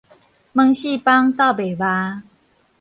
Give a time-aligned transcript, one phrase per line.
[0.03, 0.07] 門扇板
[1.31, 2.23] 鬥袂峇